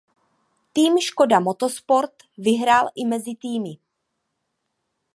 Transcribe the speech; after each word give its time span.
Tým 0.73 0.99
Škoda 1.01 1.39
Motorsport 1.39 2.13
vyhrál 2.37 2.89
i 2.95 3.05
mezi 3.05 3.35
týmy. 3.35 3.77